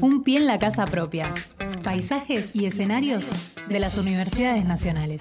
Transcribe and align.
Un 0.00 0.22
pie 0.22 0.38
en 0.38 0.46
la 0.46 0.58
casa 0.58 0.86
propia. 0.86 1.34
Paisajes 1.82 2.54
y 2.54 2.66
escenarios 2.66 3.30
de 3.68 3.80
las 3.80 3.98
universidades 3.98 4.64
nacionales. 4.64 5.20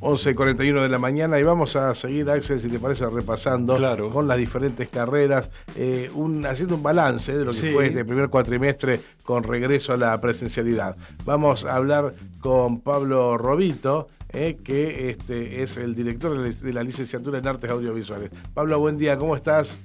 11.41 0.00 0.82
de 0.82 0.88
la 0.88 0.98
mañana 0.98 1.38
y 1.38 1.44
vamos 1.44 1.76
a 1.76 1.94
seguir, 1.94 2.28
Axel, 2.28 2.58
si 2.58 2.68
te 2.68 2.80
parece, 2.80 3.08
repasando 3.08 3.78
con 4.12 4.26
las 4.26 4.36
diferentes 4.36 4.88
carreras, 4.88 5.48
eh, 5.76 6.10
un, 6.12 6.44
haciendo 6.44 6.74
un 6.74 6.82
balance 6.82 7.38
de 7.38 7.44
lo 7.44 7.52
que 7.52 7.68
fue 7.68 7.86
este 7.86 8.04
primer 8.04 8.28
cuatrimestre 8.28 9.00
con 9.22 9.44
regreso 9.44 9.92
a 9.92 9.96
la 9.96 10.20
presencialidad. 10.20 10.96
Vamos 11.24 11.64
a 11.64 11.76
hablar 11.76 12.14
con 12.40 12.80
Pablo 12.80 13.38
Robito, 13.38 14.08
eh, 14.32 14.58
que 14.64 15.10
este, 15.10 15.62
es 15.62 15.76
el 15.76 15.94
director 15.94 16.36
de 16.36 16.72
la 16.72 16.82
licenciatura 16.82 17.38
en 17.38 17.46
Artes 17.46 17.70
Audiovisuales. 17.70 18.32
Pablo, 18.54 18.80
buen 18.80 18.98
día, 18.98 19.16
¿cómo 19.16 19.36
estás? 19.36 19.78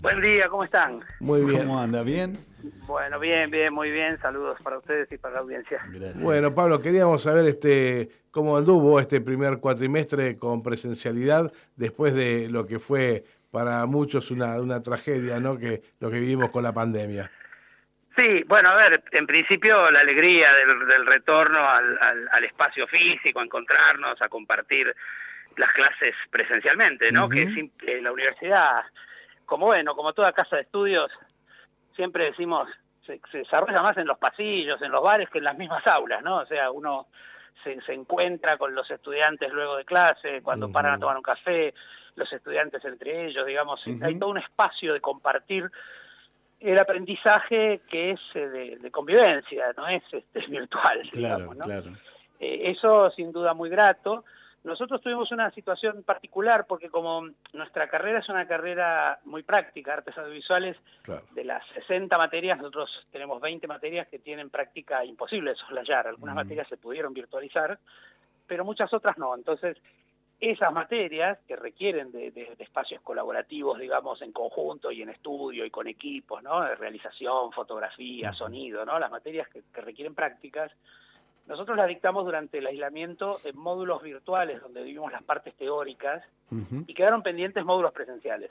Buen 0.00 0.20
día, 0.20 0.48
¿cómo 0.48 0.62
están? 0.62 1.00
Muy 1.18 1.42
bien. 1.44 1.66
¿Cómo 1.66 1.80
anda? 1.80 2.02
¿Bien? 2.02 2.38
Bueno, 2.86 3.18
bien, 3.18 3.50
bien, 3.50 3.72
muy 3.72 3.90
bien. 3.90 4.16
Saludos 4.20 4.56
para 4.62 4.78
ustedes 4.78 5.10
y 5.10 5.18
para 5.18 5.34
la 5.34 5.40
audiencia. 5.40 5.80
Gracias. 5.88 6.22
Bueno, 6.22 6.54
Pablo, 6.54 6.80
queríamos 6.80 7.22
saber 7.22 7.46
este 7.46 8.08
cómo 8.30 8.56
anduvo 8.56 9.00
este 9.00 9.20
primer 9.20 9.58
cuatrimestre 9.58 10.36
con 10.36 10.62
presencialidad 10.62 11.52
después 11.74 12.14
de 12.14 12.48
lo 12.48 12.66
que 12.66 12.78
fue 12.78 13.24
para 13.50 13.84
muchos 13.86 14.30
una, 14.30 14.60
una 14.60 14.82
tragedia, 14.82 15.40
¿no? 15.40 15.58
Que 15.58 15.82
lo 15.98 16.10
que 16.10 16.20
vivimos 16.20 16.50
con 16.50 16.62
la 16.62 16.72
pandemia. 16.72 17.30
Sí, 18.16 18.44
bueno, 18.46 18.70
a 18.70 18.76
ver, 18.76 19.02
en 19.12 19.26
principio 19.26 19.90
la 19.90 20.00
alegría 20.00 20.48
del, 20.54 21.06
retorno 21.06 21.58
al, 21.58 21.98
al, 22.30 22.44
espacio 22.44 22.86
físico, 22.86 23.40
a 23.40 23.44
encontrarnos, 23.44 24.20
a 24.20 24.28
compartir 24.28 24.94
las 25.56 25.72
clases 25.72 26.14
presencialmente, 26.30 27.10
¿no? 27.10 27.28
Que 27.28 27.42
en 27.42 28.04
la 28.04 28.12
universidad, 28.12 28.82
como 29.48 29.66
bueno, 29.66 29.96
como 29.96 30.12
toda 30.12 30.32
casa 30.32 30.56
de 30.56 30.62
estudios, 30.62 31.10
siempre 31.96 32.26
decimos, 32.26 32.68
se, 33.06 33.20
se, 33.32 33.38
desarrolla 33.38 33.82
más 33.82 33.96
en 33.96 34.06
los 34.06 34.18
pasillos, 34.18 34.80
en 34.82 34.92
los 34.92 35.02
bares, 35.02 35.30
que 35.30 35.38
en 35.38 35.44
las 35.44 35.56
mismas 35.56 35.84
aulas, 35.86 36.22
¿no? 36.22 36.36
O 36.36 36.46
sea, 36.46 36.70
uno 36.70 37.06
se, 37.64 37.80
se 37.80 37.94
encuentra 37.94 38.58
con 38.58 38.74
los 38.74 38.88
estudiantes 38.90 39.50
luego 39.50 39.78
de 39.78 39.86
clase, 39.86 40.42
cuando 40.42 40.70
paran 40.70 40.94
a 40.94 40.98
tomar 40.98 41.16
un 41.16 41.22
café, 41.22 41.74
los 42.14 42.30
estudiantes 42.30 42.84
entre 42.84 43.26
ellos, 43.26 43.46
digamos, 43.46 43.82
hay 44.02 44.18
todo 44.18 44.30
un 44.30 44.38
espacio 44.38 44.92
de 44.92 45.00
compartir 45.00 45.70
el 46.60 46.78
aprendizaje 46.78 47.80
que 47.88 48.10
es 48.10 48.20
eh, 48.34 48.78
de, 48.80 48.90
convivencia, 48.90 49.72
no 49.76 49.88
es 49.88 50.02
este, 50.12 50.40
virtual, 50.48 51.08
digamos, 51.12 51.56
¿no? 51.56 51.66
Eh, 52.40 52.70
eso 52.70 53.10
sin 53.12 53.32
duda 53.32 53.54
muy 53.54 53.70
grato. 53.70 54.24
Nosotros 54.68 55.00
tuvimos 55.00 55.32
una 55.32 55.50
situación 55.52 56.02
particular 56.02 56.66
porque 56.66 56.90
como 56.90 57.26
nuestra 57.54 57.88
carrera 57.88 58.18
es 58.18 58.28
una 58.28 58.46
carrera 58.46 59.18
muy 59.24 59.42
práctica, 59.42 59.94
artes 59.94 60.16
audiovisuales, 60.18 60.76
de 61.30 61.44
las 61.44 61.66
60 61.68 62.18
materias, 62.18 62.58
nosotros 62.58 62.90
tenemos 63.10 63.40
20 63.40 63.66
materias 63.66 64.08
que 64.08 64.18
tienen 64.18 64.50
práctica 64.50 65.06
imposible 65.06 65.52
de 65.52 65.56
soslayar. 65.56 66.06
Algunas 66.06 66.34
materias 66.34 66.68
se 66.68 66.76
pudieron 66.76 67.14
virtualizar, 67.14 67.78
pero 68.46 68.62
muchas 68.62 68.92
otras 68.92 69.16
no. 69.16 69.34
Entonces, 69.34 69.78
esas 70.38 70.70
materias 70.70 71.38
que 71.48 71.56
requieren 71.56 72.12
de, 72.12 72.54
espacios 72.58 73.00
colaborativos, 73.00 73.78
digamos, 73.78 74.20
en 74.20 74.32
conjunto 74.32 74.92
y 74.92 75.00
en 75.00 75.08
estudio 75.08 75.64
y 75.64 75.70
con 75.70 75.86
equipos, 75.88 76.42
¿no? 76.42 76.60
De 76.62 76.76
realización, 76.76 77.52
fotografía, 77.52 78.34
sonido, 78.34 78.84
¿no? 78.84 78.98
Las 78.98 79.10
materias 79.10 79.48
que 79.48 79.80
requieren 79.80 80.14
prácticas, 80.14 80.70
nosotros 81.48 81.78
la 81.78 81.86
dictamos 81.86 82.26
durante 82.26 82.58
el 82.58 82.66
aislamiento 82.66 83.38
en 83.42 83.56
módulos 83.56 84.02
virtuales 84.02 84.60
donde 84.60 84.82
vivimos 84.82 85.10
las 85.10 85.22
partes 85.22 85.54
teóricas 85.54 86.22
y 86.86 86.94
quedaron 86.94 87.22
pendientes 87.22 87.64
módulos 87.64 87.92
presenciales. 87.92 88.50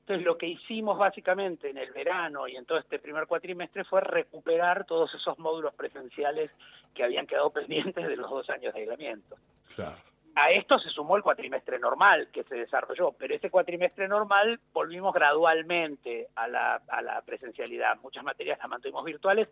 Entonces 0.00 0.24
lo 0.24 0.36
que 0.36 0.46
hicimos 0.46 0.98
básicamente 0.98 1.70
en 1.70 1.76
el 1.76 1.92
verano 1.92 2.48
y 2.48 2.56
en 2.56 2.64
todo 2.64 2.78
este 2.78 2.98
primer 2.98 3.26
cuatrimestre 3.26 3.84
fue 3.84 4.00
recuperar 4.00 4.84
todos 4.84 5.14
esos 5.14 5.38
módulos 5.38 5.74
presenciales 5.74 6.50
que 6.94 7.04
habían 7.04 7.26
quedado 7.26 7.50
pendientes 7.52 8.08
de 8.08 8.16
los 8.16 8.28
dos 8.28 8.48
años 8.48 8.72
de 8.72 8.80
aislamiento. 8.80 9.36
A 10.34 10.50
esto 10.50 10.78
se 10.78 10.88
sumó 10.88 11.18
el 11.18 11.22
cuatrimestre 11.22 11.78
normal 11.78 12.28
que 12.32 12.42
se 12.44 12.54
desarrolló, 12.54 13.12
pero 13.12 13.34
ese 13.34 13.50
cuatrimestre 13.50 14.08
normal 14.08 14.58
volvimos 14.72 15.12
gradualmente 15.12 16.28
a 16.34 16.48
la, 16.48 16.80
a 16.88 17.02
la 17.02 17.20
presencialidad. 17.20 17.98
Muchas 18.02 18.24
materias 18.24 18.58
las 18.58 18.68
mantuvimos 18.70 19.04
virtuales, 19.04 19.48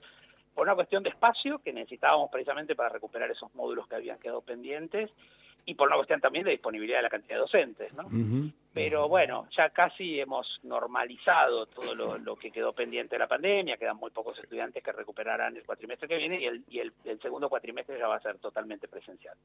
por 0.55 0.67
una 0.67 0.75
cuestión 0.75 1.03
de 1.03 1.11
espacio 1.11 1.59
que 1.59 1.73
necesitábamos 1.73 2.31
precisamente 2.31 2.75
para 2.75 2.89
recuperar 2.89 3.31
esos 3.31 3.55
módulos 3.55 3.87
que 3.89 3.97
habían 3.97 4.19
quedado 4.19 4.41
pendientes 4.43 5.11
y 5.65 5.75
por 5.75 5.89
una 5.89 5.97
cuestión 5.97 6.21
también 6.21 6.45
de 6.45 6.53
disponibilidad 6.53 6.99
de 6.99 7.03
la 7.03 7.11
cantidad 7.11 7.37
de 7.37 7.41
docentes, 7.41 7.93
¿no? 7.95 8.09
Pero 8.73 9.09
bueno, 9.09 9.47
ya 9.57 9.71
casi 9.71 10.21
hemos 10.21 10.61
normalizado 10.63 11.67
todo 11.67 11.95
lo, 11.95 12.37
que 12.37 12.51
quedó 12.51 12.73
pendiente 12.73 13.17
de 13.17 13.19
la 13.19 13.29
pandemia, 13.29 13.77
quedan 13.77 13.97
muy 13.97 14.11
pocos 14.11 14.39
estudiantes 14.39 14.83
que 14.83 14.93
recuperarán 14.93 15.57
el 15.57 15.65
cuatrimestre 15.65 16.09
que 16.09 16.17
viene 16.17 16.41
y 16.41 16.47
el, 16.47 16.65
y 16.69 16.79
el, 16.79 17.21
segundo 17.21 17.49
cuatrimestre 17.49 17.99
ya 17.99 18.07
va 18.07 18.17
a 18.17 18.21
ser 18.21 18.39
totalmente 18.39 18.89
presencial. 18.89 19.37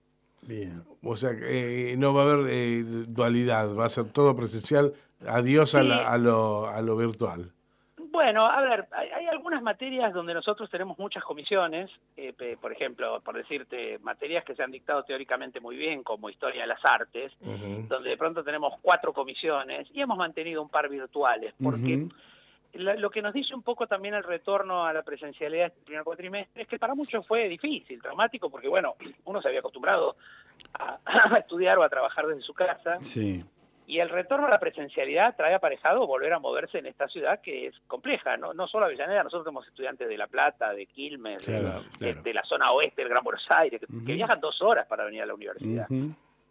Bien, 0.42 0.84
o 1.04 1.16
sea, 1.16 1.32
eh, 1.34 1.96
no 1.98 2.14
va 2.14 2.22
a 2.22 2.34
haber 2.34 2.52
eh, 2.52 2.84
dualidad, 3.08 3.76
va 3.76 3.86
a 3.86 3.90
ser 3.90 4.12
todo 4.12 4.36
presencial, 4.36 4.94
adiós 5.28 5.74
a, 5.76 5.80
a, 5.80 6.18
lo, 6.18 6.68
a 6.68 6.82
lo 6.82 6.96
virtual. 6.96 7.52
Bueno, 8.16 8.46
a 8.46 8.62
ver, 8.62 8.88
hay, 8.94 9.28
algunas 9.28 9.62
materias 9.62 10.14
donde 10.14 10.34
nosotros 10.34 10.70
tenemos 10.70 10.98
muchas 10.98 11.22
comisiones, 11.22 11.92
eh, 12.16 12.56
por 12.62 12.72
ejemplo, 12.72 13.20
por 13.20 13.36
decirte, 13.36 14.00
materias 14.00 14.46
que 14.46 14.56
se 14.56 14.64
han 14.64 14.72
dictado 14.72 15.03
teóricamente 15.03 15.59
muy 15.59 15.76
bien, 15.76 16.02
como 16.02 16.30
Historia 16.30 16.62
de 16.62 16.68
las 16.68 16.86
Artes, 16.86 17.34
donde 17.42 18.09
de 18.09 18.16
pronto 18.16 18.42
tenemos 18.42 18.76
cuatro 18.81 19.12
comisiones 19.12 19.90
y 19.94 20.00
hemos 20.00 20.18
mantenido 20.18 20.62
un 20.62 20.70
par 20.70 20.88
virtuales, 20.88 21.53
porque 21.62 22.08
lo 22.76 23.09
que 23.09 23.22
nos 23.22 23.34
dice 23.34 23.53
un 23.53 23.64
poco 23.64 23.86
también 23.86 24.14
el 24.14 24.24
retorno 24.24 24.86
a 24.86 24.94
la 24.94 25.03
presencialidad 25.03 25.68
este 25.68 25.82
primer 25.82 26.06
cuatrimestre 26.06 26.62
es 26.62 26.70
que 26.70 26.80
para 26.80 26.96
muchos 26.96 27.28
fue 27.28 27.50
difícil, 27.50 28.02
traumático, 28.02 28.50
porque 28.50 28.70
bueno, 28.70 28.96
uno 29.26 29.42
se 29.42 29.50
había 29.50 29.59
acostumbrado 29.59 30.16
a, 30.74 31.00
a 31.36 31.38
estudiar 31.40 31.78
o 31.80 31.84
a 31.84 31.90
trabajar 31.90 32.28
desde 32.28 32.44
su 32.44 32.53
casa. 32.53 32.97
Sí 33.02 33.44
y 33.88 34.00
el 34.00 34.09
retorno 34.09 34.47
a 34.47 34.50
la 34.50 34.59
presencialidad 34.59 35.35
trae 35.35 35.53
aparejado 35.53 36.07
volver 36.07 36.34
a 36.34 36.40
moverse 36.40 36.79
en 36.79 36.88
esta 36.88 37.07
ciudad 37.07 37.41
que 37.41 37.68
es 37.68 37.79
compleja, 37.88 38.35
no, 38.38 38.53
no 38.53 38.68
solo 38.68 38.85
Avellaneda, 38.85 39.23
nosotros 39.23 39.46
somos 39.46 39.68
estudiantes 39.68 40.07
de 40.07 40.18
La 40.18 40.28
Plata, 40.28 40.73
de 40.73 40.88
Quilmes, 40.88 41.46
de, 41.46 42.34
la 42.34 42.44
zona 42.44 42.72
oeste 42.72 43.01
del 43.01 43.09
Gran 43.09 43.23
Buenos 43.23 43.46
Aires, 43.50 43.79
que, 43.79 44.13
viajan 44.13 44.40
dos 44.40 44.62
horas 44.62 44.88
para 44.88 45.06
venir 45.06 45.22
a 45.22 45.25
la 45.28 45.35
universidad. 45.35 45.88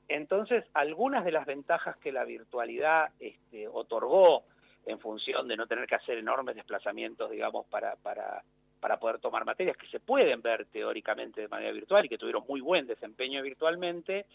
Entonces, 0.07 0.65
algunas 0.75 1.25
de 1.25 1.33
las 1.33 1.47
ventajas 1.47 1.97
que 1.97 2.13
la 2.13 2.25
virtualidad 2.25 3.11
este, 3.19 3.67
otorgó 3.67 4.45
en 4.87 4.99
función 4.99 5.49
de 5.49 5.57
no 5.57 5.67
tener 5.67 5.87
que 5.87 5.95
hacer 5.95 6.19
enormes 6.19 6.57
desplazamientos, 6.57 7.31
digamos, 7.31 7.67
para, 7.67 7.97
para, 7.97 8.43
para 8.81 8.99
poder 8.99 9.19
tomar 9.19 9.45
materias 9.45 9.77
que 9.77 9.87
se 9.87 10.01
pueden 10.01 10.43
ver 10.43 10.67
teóricamente 10.67 11.41
de 11.41 11.49
manera 11.49 11.73
virtual 11.73 12.05
y 12.05 12.09
que 12.09 12.19
tuvieron 12.19 12.45
muy 12.47 12.61
buen 12.61 12.87
desempeño 12.87 13.43
virtualmente, 13.43 14.27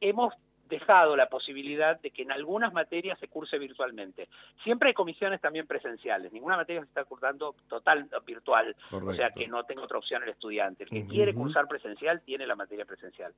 hemos 0.00 0.34
dejado 0.68 1.16
la 1.16 1.28
posibilidad 1.28 2.00
de 2.00 2.10
que 2.10 2.22
en 2.22 2.32
algunas 2.32 2.72
materias 2.72 3.18
se 3.18 3.28
curse 3.28 3.58
virtualmente. 3.58 4.28
Siempre 4.64 4.88
hay 4.88 4.94
comisiones 4.94 5.40
también 5.40 5.66
presenciales, 5.66 6.32
ninguna 6.32 6.56
materia 6.56 6.82
se 6.82 6.88
está 6.88 7.04
cursando 7.04 7.54
total 7.68 8.08
virtual, 8.26 8.74
o 8.90 9.14
sea 9.14 9.30
que 9.30 9.46
no 9.48 9.64
tengo 9.64 9.82
otra 9.82 9.98
opción 9.98 10.22
el 10.22 10.30
estudiante. 10.30 10.84
El 10.84 10.90
que 10.90 11.06
quiere 11.06 11.34
cursar 11.34 11.66
presencial 11.66 12.22
tiene 12.22 12.46
la 12.46 12.56
materia 12.56 12.84
presencial. 12.84 13.32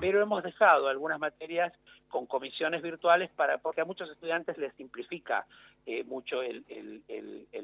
Pero 0.00 0.20
hemos 0.22 0.42
dejado 0.42 0.88
algunas 0.88 1.18
materias 1.18 1.72
con 2.08 2.26
comisiones 2.26 2.82
virtuales 2.82 3.30
para 3.30 3.58
porque 3.58 3.80
a 3.80 3.84
muchos 3.84 4.10
estudiantes 4.10 4.58
les 4.58 4.74
simplifica 4.74 5.46
eh, 5.86 6.04
mucho 6.04 6.42
el, 6.42 6.64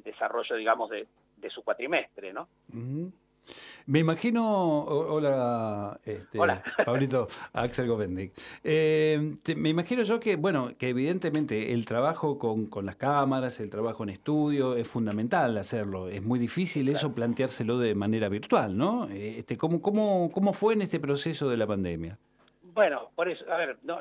desarrollo, 0.05 0.57
digamos, 0.57 0.91
de, 0.91 1.07
su 1.51 1.62
cuatrimestre, 1.62 2.33
¿no? 2.33 2.49
Me 3.86 4.00
imagino, 4.00 4.82
hola, 4.84 5.98
este, 6.04 6.38
Pablito, 6.84 7.28
Axel 7.53 7.88
Govendic. 7.88 8.32
Eh, 8.62 9.36
me 9.56 9.70
imagino 9.70 10.03
yo 10.03 10.20
que, 10.20 10.36
bueno, 10.36 10.72
que 10.78 10.91
evidentemente 10.91 11.72
el 11.72 11.86
trabajo 11.86 12.38
con, 12.38 12.69
las 12.84 12.97
cámaras, 12.97 13.60
el 13.60 13.70
trabajo 13.70 14.03
en 14.03 14.10
estudio, 14.10 14.77
es 14.77 14.86
fundamental 14.86 15.56
hacerlo. 15.56 16.09
Es 16.09 16.22
muy 16.22 16.39
difícil 16.39 16.89
eso 16.89 17.15
planteárselo 17.15 17.78
de 17.78 17.95
manera 17.95 18.28
virtual, 18.28 18.77
¿no? 18.77 19.09
Eh, 19.10 19.36
este, 19.39 19.56
¿cómo, 19.56 19.80
cómo, 19.80 20.30
¿Cómo 20.33 20.53
fue 20.53 20.74
en 20.74 20.83
este 20.83 21.01
proceso 21.01 21.48
de 21.48 21.56
la 21.56 21.66
pandemia? 21.66 22.18
Bueno, 22.74 23.10
por 23.15 23.28
eso, 23.28 23.44
a 23.51 23.56
ver, 23.56 23.78
no, 23.83 24.01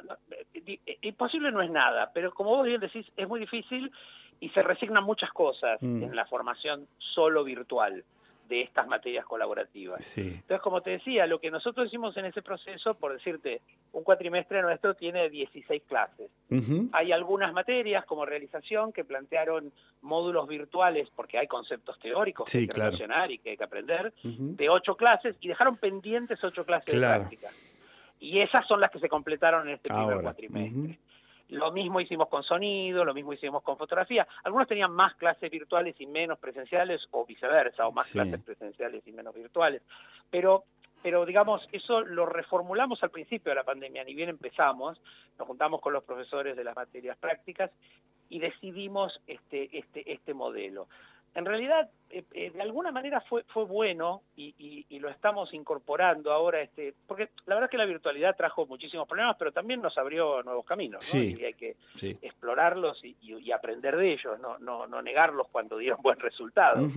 imposible 1.01 1.51
no 1.51 1.61
es 1.61 1.71
nada, 1.71 2.11
pero 2.13 2.33
como 2.33 2.51
vos 2.51 2.65
bien 2.65 2.79
decís, 2.79 3.05
es 3.15 3.27
muy 3.27 3.39
difícil 3.39 3.91
y 4.39 4.49
se 4.49 4.61
resignan 4.61 5.03
muchas 5.03 5.31
cosas 5.31 5.81
mm. 5.81 6.03
en 6.03 6.15
la 6.15 6.25
formación 6.25 6.87
solo 6.97 7.43
virtual 7.43 8.03
de 8.47 8.61
estas 8.61 8.87
materias 8.87 9.25
colaborativas. 9.25 10.17
Entonces, 10.17 10.61
como 10.61 10.81
te 10.81 10.91
decía, 10.91 11.25
lo 11.27 11.39
que 11.39 11.51
nosotros 11.51 11.87
hicimos 11.87 12.15
en 12.17 12.25
ese 12.25 12.41
proceso, 12.41 12.93
por 12.95 13.13
decirte, 13.13 13.61
un 13.91 14.03
cuatrimestre 14.03 14.61
nuestro 14.61 14.93
tiene 14.93 15.29
16 15.29 15.83
clases. 15.87 16.31
Hay 16.93 17.11
algunas 17.11 17.53
materias 17.53 18.05
como 18.05 18.25
realización 18.25 18.93
que 18.93 19.03
plantearon 19.03 19.71
módulos 20.01 20.47
virtuales 20.47 21.09
porque 21.15 21.37
hay 21.37 21.47
conceptos 21.47 21.99
teóricos 21.99 22.49
que 22.49 22.59
hay 22.59 22.67
que 22.67 22.77
relacionar 22.77 23.31
y 23.31 23.39
que 23.39 23.51
hay 23.51 23.57
que 23.57 23.63
aprender, 23.63 24.13
de 24.23 24.69
ocho 24.69 24.95
clases 24.95 25.35
y 25.41 25.47
dejaron 25.47 25.77
pendientes 25.77 26.43
ocho 26.43 26.65
clases 26.65 26.93
de 26.93 26.99
práctica. 26.99 27.49
Y 28.19 28.39
esas 28.39 28.65
son 28.67 28.81
las 28.81 28.89
que 28.89 28.99
se 28.99 29.09
completaron 29.09 29.67
en 29.67 29.75
este 29.75 29.93
primer 29.93 30.21
cuatrimestre. 30.21 30.97
Lo 31.49 31.71
mismo 31.71 32.01
hicimos 32.01 32.27
con 32.27 32.43
sonido, 32.43 33.05
lo 33.05 33.13
mismo 33.13 33.33
hicimos 33.33 33.63
con 33.63 33.77
fotografía. 33.77 34.27
Algunos 34.43 34.67
tenían 34.67 34.91
más 34.91 35.15
clases 35.15 35.49
virtuales 35.49 35.95
y 35.99 36.05
menos 36.05 36.37
presenciales, 36.39 37.07
o 37.11 37.25
viceversa, 37.25 37.87
o 37.87 37.91
más 37.91 38.11
clases 38.11 38.41
presenciales 38.41 39.07
y 39.07 39.11
menos 39.13 39.33
virtuales. 39.33 39.81
Pero 40.29 40.65
pero 41.01 41.25
digamos, 41.25 41.67
eso 41.71 42.01
lo 42.01 42.25
reformulamos 42.25 43.01
al 43.03 43.11
principio 43.11 43.51
de 43.51 43.55
la 43.55 43.63
pandemia, 43.63 44.03
ni 44.03 44.15
bien 44.15 44.29
empezamos, 44.29 44.99
nos 45.37 45.47
juntamos 45.47 45.79
con 45.79 45.93
los 45.93 46.03
profesores 46.03 46.57
de 46.57 46.63
las 46.63 46.75
materias 46.75 47.17
prácticas 47.17 47.71
y 48.29 48.39
decidimos 48.39 49.21
este, 49.27 49.77
este, 49.77 50.11
este 50.11 50.33
modelo. 50.33 50.87
En 51.37 51.45
realidad, 51.45 51.87
eh, 52.09 52.23
eh, 52.33 52.49
de 52.49 52.61
alguna 52.63 52.91
manera 52.91 53.21
fue, 53.21 53.43
fue 53.43 53.63
bueno 53.65 54.23
y, 54.35 54.85
lo 54.99 55.07
estamos 55.09 55.53
incorporando 55.53 56.31
ahora, 56.31 56.61
este, 56.61 56.95
porque 57.05 57.29
la 57.45 57.53
verdad 57.53 57.65
es 57.65 57.71
que 57.71 57.77
la 57.77 57.85
virtualidad 57.85 58.35
trajo 58.35 58.65
muchísimos 58.65 59.07
problemas, 59.07 59.35
pero 59.37 59.51
también 59.51 59.79
nos 59.79 59.95
abrió 59.99 60.41
nuevos 60.41 60.65
caminos, 60.65 61.13
y 61.13 61.45
hay 61.45 61.53
que 61.53 61.75
explorarlos 62.01 62.99
y, 63.03 63.51
aprender 63.51 63.95
de 63.97 64.13
ellos, 64.13 64.39
no, 64.39 64.57
no, 64.57 64.87
no 64.87 64.99
negarlos 65.03 65.47
cuando 65.51 65.77
dieron 65.77 66.01
buen 66.01 66.19
resultado. 66.19 66.89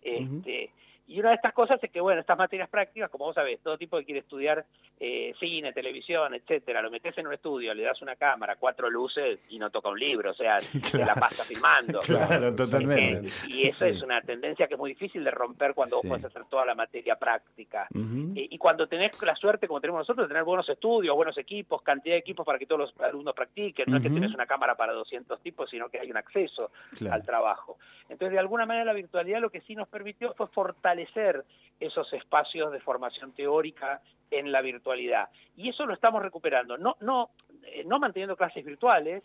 este, 0.00 0.70
y 1.08 1.20
una 1.20 1.30
de 1.30 1.36
estas 1.36 1.54
cosas 1.54 1.82
es 1.82 1.90
que, 1.90 2.02
bueno, 2.02 2.20
estas 2.20 2.36
materias 2.36 2.68
prácticas, 2.68 3.10
como 3.10 3.24
vos 3.24 3.34
sabés, 3.34 3.58
todo 3.60 3.78
tipo 3.78 3.96
que 3.96 4.04
quiere 4.04 4.20
estudiar 4.20 4.66
eh, 5.00 5.32
cine, 5.40 5.72
televisión, 5.72 6.34
etcétera, 6.34 6.82
lo 6.82 6.90
metes 6.90 7.16
en 7.16 7.26
un 7.26 7.32
estudio, 7.32 7.72
le 7.72 7.84
das 7.84 8.02
una 8.02 8.14
cámara, 8.16 8.56
cuatro 8.56 8.90
luces 8.90 9.38
y 9.48 9.58
no 9.58 9.70
toca 9.70 9.88
un 9.88 9.98
libro, 9.98 10.32
o 10.32 10.34
sea, 10.34 10.58
se 10.82 10.98
la 10.98 11.14
pasa 11.14 11.44
filmando. 11.44 12.00
Claro, 12.00 12.54
totalmente. 12.54 13.30
y 13.48 13.66
esa 13.66 13.88
es 13.88 14.02
una 14.02 14.20
tendencia 14.20 14.66
que 14.66 14.74
es 14.74 14.78
muy 14.78 14.90
difícil 14.90 15.24
de 15.24 15.30
romper 15.30 15.72
cuando 15.72 15.96
vos 15.96 16.04
puedes 16.06 16.26
hacer 16.26 16.44
toda 16.44 16.66
la 16.66 16.74
materia 16.74 17.16
práctica. 17.16 17.88
y, 17.94 18.58
cuando 18.58 18.86
tenés 18.86 19.12
la 19.22 19.34
suerte, 19.34 19.66
como 19.66 19.80
tenemos 19.80 20.00
nosotros, 20.00 20.26
de 20.26 20.28
tener 20.28 20.44
buenos 20.44 20.68
estudios, 20.68 21.16
buenos 21.16 21.38
equipos, 21.38 21.80
cantidad 21.80 22.16
de 22.16 22.20
equipos 22.20 22.44
para 22.44 22.58
que 22.58 22.66
todos 22.66 22.80
los 22.80 23.00
alumnos 23.00 23.34
practiquen, 23.34 23.86
no 23.88 23.96
es 23.96 24.02
que 24.02 24.10
tienes 24.10 24.34
una 24.34 24.46
cámara 24.46 24.74
para 24.74 24.92
200 24.92 25.40
tipos, 25.40 25.70
sino 25.70 25.88
que 25.88 26.00
hay 26.00 26.10
un 26.10 26.18
acceso 26.18 26.70
al 27.10 27.22
trabajo. 27.22 27.78
Entonces, 28.10 28.32
de 28.32 28.38
alguna 28.38 28.66
manera, 28.66 28.84
la 28.84 28.92
virtualidad 28.92 29.40
lo 29.40 29.50
que 29.50 29.60
sí 29.62 29.74
nos 29.74 29.88
permitió 29.88 30.34
fue 30.34 30.48
fortalecer 30.48 30.97
esos 31.80 32.12
espacios 32.12 32.72
de 32.72 32.80
formación 32.80 33.32
teórica 33.32 34.00
en 34.30 34.52
la 34.52 34.60
virtualidad. 34.60 35.28
Y 35.56 35.68
eso 35.68 35.86
lo 35.86 35.94
estamos 35.94 36.22
recuperando, 36.22 36.76
no, 36.76 36.96
no, 37.00 37.30
eh, 37.64 37.84
no 37.86 37.98
manteniendo 37.98 38.36
clases 38.36 38.64
virtuales, 38.64 39.22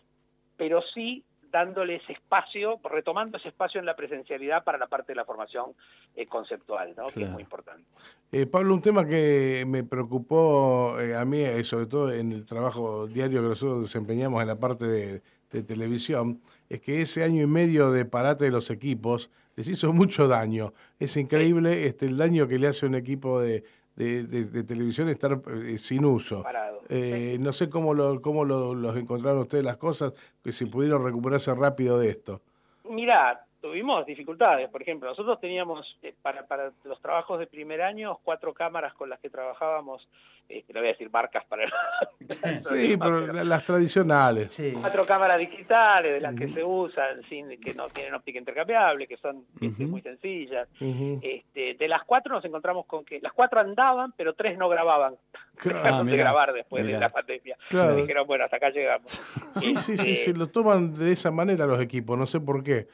pero 0.56 0.82
sí 0.94 1.24
dándoles 1.50 2.02
espacio, 2.10 2.80
retomando 2.82 3.38
ese 3.38 3.48
espacio 3.48 3.78
en 3.78 3.86
la 3.86 3.94
presencialidad 3.94 4.64
para 4.64 4.76
la 4.76 4.88
parte 4.88 5.12
de 5.12 5.16
la 5.16 5.24
formación 5.24 5.72
eh, 6.16 6.26
conceptual, 6.26 6.94
¿no? 6.96 7.06
que 7.06 7.22
es 7.22 7.30
muy 7.30 7.42
importante. 7.42 7.84
Eh, 8.32 8.46
Pablo, 8.46 8.74
un 8.74 8.82
tema 8.82 9.06
que 9.06 9.64
me 9.64 9.84
preocupó 9.84 10.96
a 10.96 11.24
mí, 11.24 11.44
sobre 11.62 11.86
todo 11.86 12.12
en 12.12 12.32
el 12.32 12.44
trabajo 12.44 13.06
diario 13.06 13.40
que 13.40 13.48
nosotros 13.50 13.82
desempeñamos 13.82 14.42
en 14.42 14.48
la 14.48 14.58
parte 14.58 14.86
de, 14.86 15.22
de 15.52 15.62
televisión, 15.62 16.42
es 16.68 16.80
que 16.80 17.02
ese 17.02 17.22
año 17.22 17.42
y 17.42 17.46
medio 17.46 17.92
de 17.92 18.04
parate 18.04 18.46
de 18.46 18.50
los 18.50 18.70
equipos 18.70 19.30
les 19.56 19.68
hizo 19.68 19.92
mucho 19.92 20.28
daño. 20.28 20.72
Es 20.98 21.16
increíble 21.16 21.86
este, 21.86 22.06
el 22.06 22.16
daño 22.16 22.46
que 22.48 22.58
le 22.58 22.68
hace 22.68 22.86
a 22.86 22.88
un 22.88 22.94
equipo 22.94 23.40
de, 23.40 23.64
de, 23.96 24.64
televisión 24.64 25.08
estar 25.08 25.40
eh, 25.64 25.78
sin 25.78 26.04
uso. 26.04 26.44
Eh, 26.88 27.38
no 27.40 27.52
sé 27.52 27.68
cómo, 27.70 27.94
lo, 27.94 28.20
cómo 28.20 28.44
lo, 28.44 28.74
los 28.74 28.96
encontraron 28.96 29.42
ustedes 29.42 29.64
las 29.64 29.76
cosas, 29.76 30.12
que 30.42 30.52
si 30.52 30.66
pudieron 30.66 31.04
recuperarse 31.04 31.54
rápido 31.54 31.98
de 31.98 32.10
esto. 32.10 32.40
Mira, 32.88 33.46
tuvimos 33.64 34.04
dificultades. 34.04 34.68
Por 34.68 34.82
ejemplo, 34.82 35.08
nosotros 35.08 35.40
teníamos 35.40 35.96
eh, 36.02 36.12
para, 36.20 36.46
para 36.46 36.70
los 36.84 37.00
trabajos 37.00 37.38
de 37.38 37.46
primer 37.46 37.80
año 37.80 38.18
cuatro 38.22 38.52
cámaras 38.52 38.92
con 38.92 39.08
las 39.08 39.18
que 39.20 39.30
trabajábamos, 39.30 40.06
eh, 40.50 40.62
le 40.68 40.80
voy 40.80 40.88
a 40.90 40.92
decir 40.92 41.08
marcas 41.10 41.46
para... 41.46 41.64
sí, 42.68 42.94
pero 43.00 43.20
las 43.32 43.64
tradicionales. 43.64 44.62
Cuatro 44.78 45.06
cámaras 45.06 45.38
digitales 45.38 46.12
de 46.12 46.20
las 46.20 46.34
que 46.34 46.48
se 46.48 46.62
usan, 46.62 47.22
sin 47.30 47.58
que 47.58 47.72
no 47.72 47.88
tienen 47.88 48.12
óptica 48.12 48.38
intercambiable, 48.38 49.06
que 49.06 49.16
son 49.16 49.46
este, 49.58 49.86
muy 49.86 50.02
sencillas. 50.02 50.68
este, 50.78 51.72
de 51.72 51.88
las 51.88 52.04
cuatro 52.04 52.34
nos 52.34 52.44
encontramos 52.44 52.84
con 52.84 53.02
que 53.02 53.18
las 53.20 53.32
cuatro 53.32 53.60
andaban, 53.60 54.12
pero 54.14 54.34
tres 54.34 54.58
no 54.58 54.68
grababan. 54.68 55.14
Dejaron 55.64 56.06
de 56.06 56.16
grabar 56.18 56.52
después 56.52 56.86
de 56.86 56.98
la 56.98 57.08
pandemia. 57.08 57.56
Dijeron, 57.70 58.26
bueno, 58.26 58.44
hasta 58.44 58.58
acá 58.58 58.68
llegamos. 58.68 59.10
Sí, 59.54 59.74
sí, 59.76 59.96
sí, 59.96 60.10
este, 60.10 60.32
se 60.32 60.34
lo 60.34 60.48
toman 60.48 60.94
de 60.98 61.12
esa 61.12 61.30
manera 61.30 61.64
los 61.64 61.80
equipos, 61.80 62.18
no 62.18 62.26
sé 62.26 62.40
por 62.40 62.62
qué. 62.62 62.88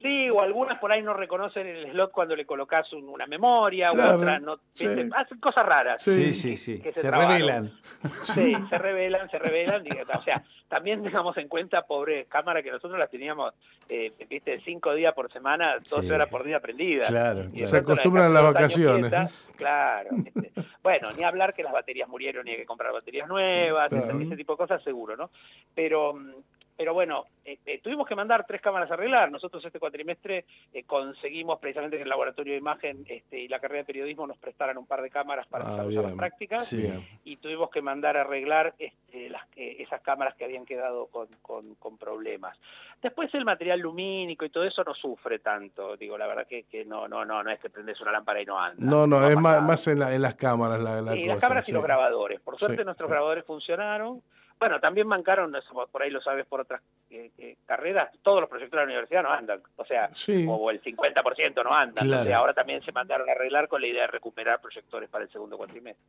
Sí, 0.00 0.30
o 0.30 0.40
algunas 0.40 0.78
por 0.78 0.90
ahí 0.90 1.02
no 1.02 1.12
reconocen 1.12 1.66
el 1.66 1.90
slot 1.90 2.10
cuando 2.10 2.34
le 2.34 2.46
colocas 2.46 2.90
una 2.94 3.26
memoria, 3.26 3.90
u 3.92 4.00
otras 4.00 4.40
no. 4.40 4.58
Hacen 5.14 5.40
cosas 5.40 5.66
raras. 5.66 6.02
Sí, 6.02 6.32
sí, 6.32 6.56
sí. 6.56 6.82
se, 6.94 7.10
revelan. 7.10 7.70
Sí, 8.22 8.56
se 8.70 8.78
revelan, 8.78 9.30
se 9.30 9.38
revelan. 9.38 9.84
o 10.14 10.22
sea, 10.22 10.42
también 10.68 11.02
tengamos 11.02 11.36
en 11.36 11.48
cuenta, 11.48 11.82
pobre 11.82 12.24
cámara, 12.26 12.62
que 12.62 12.70
nosotros 12.70 12.98
las 12.98 13.10
teníamos, 13.10 13.52
eh, 13.90 14.12
viste, 14.28 14.60
cinco 14.60 14.94
días 14.94 15.12
por 15.12 15.30
semana, 15.30 15.76
12 15.86 16.10
horas 16.10 16.28
por 16.30 16.44
día 16.44 16.60
prendidas. 16.60 17.08
Claro, 17.08 17.50
se 17.50 17.76
acostumbran 17.76 18.26
a 18.26 18.28
las 18.30 18.42
vacaciones. 18.44 19.12
claro. 19.56 20.10
Este, 20.24 20.50
bueno, 20.82 21.08
ni 21.18 21.24
hablar 21.24 21.52
que 21.52 21.62
las 21.62 21.72
baterías 21.72 22.08
murieron 22.08 22.46
ni 22.46 22.52
hay 22.52 22.56
que 22.56 22.66
comprar 22.66 22.92
baterías 22.92 23.28
nuevas, 23.28 23.92
ese 23.92 24.36
tipo 24.36 24.54
de 24.54 24.56
cosas 24.56 24.82
seguro, 24.82 25.14
¿no? 25.14 25.30
Pero 25.74 26.14
mm, 26.14 26.30
pero 26.80 26.94
bueno, 26.94 27.26
eh, 27.44 27.58
eh, 27.66 27.78
tuvimos 27.84 28.08
que 28.08 28.14
mandar 28.14 28.46
tres 28.48 28.62
cámaras 28.62 28.90
a 28.90 28.94
arreglar. 28.94 29.30
Nosotros 29.30 29.62
este 29.62 29.78
cuatrimestre 29.78 30.46
eh, 30.72 30.84
conseguimos 30.84 31.58
precisamente 31.58 31.98
que 31.98 32.04
el 32.04 32.08
laboratorio 32.08 32.54
de 32.54 32.58
imagen 32.58 33.04
este, 33.06 33.38
y 33.38 33.48
la 33.48 33.60
carrera 33.60 33.82
de 33.82 33.84
periodismo 33.84 34.26
nos 34.26 34.38
prestaran 34.38 34.78
un 34.78 34.86
par 34.86 35.02
de 35.02 35.10
cámaras 35.10 35.46
para 35.46 35.66
ah, 35.66 35.84
las 35.84 36.12
prácticas 36.14 36.72
y 37.22 37.36
tuvimos 37.36 37.68
que 37.68 37.82
mandar 37.82 38.16
a 38.16 38.22
arreglar 38.22 38.72
este, 38.78 39.28
las, 39.28 39.42
esas 39.56 40.00
cámaras 40.00 40.34
que 40.36 40.46
habían 40.46 40.64
quedado 40.64 41.08
con, 41.08 41.28
con, 41.42 41.98
problemas. 41.98 42.58
Después 43.02 43.28
el 43.34 43.44
material 43.44 43.80
lumínico 43.80 44.46
y 44.46 44.48
todo 44.48 44.64
eso 44.64 44.82
no 44.82 44.94
sufre 44.94 45.40
tanto. 45.40 45.98
Digo, 45.98 46.16
la 46.16 46.26
verdad 46.26 46.46
que, 46.46 46.62
que 46.62 46.86
no, 46.86 47.06
no, 47.08 47.26
no, 47.26 47.42
no 47.42 47.50
es 47.50 47.60
que 47.60 47.68
prendes 47.68 48.00
una 48.00 48.12
lámpara 48.12 48.40
y 48.40 48.46
no 48.46 48.58
anda. 48.58 48.82
No, 48.82 49.06
no, 49.06 49.28
es 49.28 49.36
más, 49.36 49.62
más 49.62 49.86
en, 49.86 50.00
en, 50.00 50.22
las 50.22 50.34
cámaras 50.34 50.80
la, 50.80 51.02
la 51.02 51.12
sí, 51.12 51.26
las 51.26 51.40
cámaras 51.40 51.68
y 51.68 51.72
los 51.72 51.82
grabadores. 51.82 52.40
Por 52.40 52.58
suerte 52.58 52.86
nuestros 52.86 53.10
grabadores 53.10 53.44
funcionaron. 53.44 54.22
Bueno, 54.60 54.78
también 54.78 55.06
mancaron, 55.06 55.56
por 55.90 56.02
ahí 56.02 56.10
lo 56.10 56.20
sabes 56.20 56.44
por 56.44 56.60
otras 56.60 56.82
eh, 57.08 57.30
eh, 57.38 57.56
carreras, 57.64 58.10
todos 58.20 58.42
los 58.42 58.50
proyectos 58.50 58.72
de 58.72 58.84
la 58.84 58.84
universidad 58.84 59.22
no 59.22 59.30
andan, 59.30 59.62
o 59.76 59.84
sea, 59.86 60.10
o 60.46 60.70
el 60.70 60.82
50% 60.82 61.64
no 61.64 61.74
andan. 61.74 62.30
ahora 62.34 62.52
también 62.52 62.82
se 62.82 62.92
mandaron 62.92 63.26
a 63.30 63.32
arreglar 63.32 63.68
con 63.68 63.80
la 63.80 63.86
idea 63.86 64.02
de 64.02 64.08
recuperar 64.08 64.60
proyectores 64.60 65.08
para 65.08 65.24
el 65.24 65.30
segundo 65.30 65.56
cuatrimestre. 65.56 66.04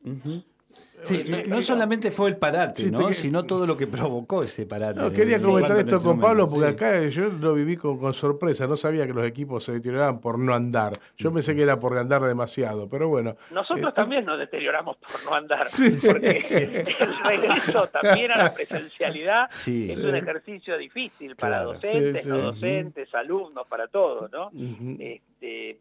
Sí, 1.03 1.25
no, 1.47 1.61
solamente 1.61 2.11
fue 2.11 2.29
el 2.29 2.37
parate, 2.37 2.91
sino 3.13 3.43
todo 3.43 3.65
lo 3.65 3.75
que 3.75 3.87
provocó 3.87 4.43
ese 4.43 4.65
parate. 4.65 4.99
No, 4.99 5.11
quería 5.11 5.41
comentar 5.41 5.77
esto 5.77 6.01
con 6.01 6.19
Pablo, 6.19 6.47
porque 6.47 6.67
acá 6.67 7.07
yo 7.07 7.29
lo 7.29 7.53
viví 7.53 7.77
con, 7.77 8.13
sorpresa, 8.13 8.67
no 8.67 8.77
sabía 8.77 9.07
que 9.07 9.13
los 9.13 9.25
equipos 9.25 9.63
se 9.63 9.73
deterioraban 9.73 10.19
por 10.19 10.37
no 10.37 10.53
andar. 10.53 10.93
Yo 11.17 11.33
pensé 11.33 11.55
que 11.55 11.63
era 11.63 11.79
por 11.79 11.97
andar 11.97 12.21
demasiado, 12.21 12.87
pero 12.89 13.07
bueno. 13.07 13.35
Nosotros 13.51 13.89
eh, 13.89 13.95
también 13.95 14.25
nos 14.25 14.37
deterioramos 14.37 14.97
por 14.97 15.25
no 15.25 15.35
andar, 15.35 15.67
porque 16.07 16.85
el 16.99 17.23
regreso 17.23 17.87
también 17.87 18.31
a 18.31 18.37
la 18.37 18.53
presencialidad 18.53 19.49
es 19.49 19.97
un 19.97 20.15
ejercicio 20.15 20.77
difícil 20.77 21.35
para 21.35 21.63
docentes, 21.63 22.25
no 22.27 22.37
docentes, 22.37 23.13
alumnos, 23.15 23.67
para 23.67 23.87
todos, 23.87 24.31
¿no? 24.31 24.51
este, 24.99 25.79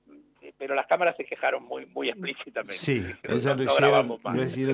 pero 0.58 0.74
las 0.74 0.86
cámaras 0.86 1.16
se 1.16 1.24
quejaron 1.24 1.64
muy 1.64 1.86
muy 1.86 2.08
explícitamente. 2.08 2.74
Sí, 2.74 3.06
eso 3.22 3.54
lo, 3.54 3.64
hicieron, 3.64 4.10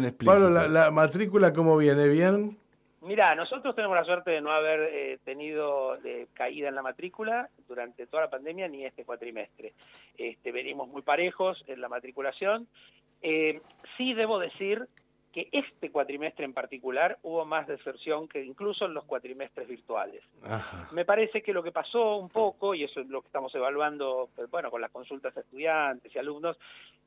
explícito. 0.05 0.25
Pablo, 0.25 0.51
la, 0.51 0.91
matrícula 0.91 1.53
cómo 1.53 1.77
viene? 1.77 2.09
¿Bien? 2.09 2.57
Mira, 3.03 3.35
nosotros 3.37 3.77
tenemos 3.77 3.97
la 3.97 4.05
suerte 4.05 4.33
de 4.33 4.41
no 4.41 4.51
haber 4.51 4.81
eh, 4.93 5.19
tenido 5.25 5.97
eh, 6.05 6.27
caída 6.35 6.69
en 6.69 6.75
la 6.75 6.83
matrícula 6.83 7.49
durante 7.69 8.07
toda 8.07 8.25
la 8.25 8.31
pandemia 8.31 8.67
ni 8.67 8.85
este 8.85 9.05
cuatrimestre. 9.05 9.75
Este, 10.19 10.51
venimos 10.51 10.89
muy 10.89 11.03
parejos 11.03 11.63
en 11.69 11.81
la 11.81 11.89
matriculación. 11.89 12.67
Eh, 13.23 13.61
sí 13.97 14.13
debo 14.15 14.41
decir 14.41 14.89
que 15.37 15.51
este 15.53 15.91
cuatrimestre 15.91 16.47
en 16.47 16.55
particular 16.55 17.19
hubo 17.23 17.45
más 17.45 17.67
deserción 17.67 18.27
que 18.27 18.43
incluso 18.43 18.87
en 18.87 18.95
los 18.95 19.05
cuatrimestres 19.05 19.69
virtuales. 19.69 20.23
Me 20.93 21.05
parece 21.05 21.43
que 21.43 21.53
lo 21.53 21.63
que 21.63 21.73
pasó 21.73 22.17
un 22.17 22.31
poco, 22.31 22.75
y 22.75 22.85
eso 22.85 23.01
es 23.01 23.09
lo 23.09 23.21
que 23.21 23.27
estamos 23.27 23.55
evaluando 23.55 24.31
pues, 24.35 24.51
bueno, 24.51 24.71
con 24.71 24.81
las 24.81 24.91
consultas 24.91 25.37
a 25.37 25.41
estudiantes 25.41 26.11
y 26.15 26.19
alumnos, 26.19 26.57